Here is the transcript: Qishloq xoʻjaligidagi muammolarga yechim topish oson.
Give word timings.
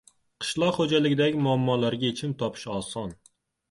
Qishloq 0.45 0.73
xoʻjaligidagi 0.79 1.45
muammolarga 1.49 2.07
yechim 2.11 2.37
topish 2.43 2.69
oson. 2.83 3.19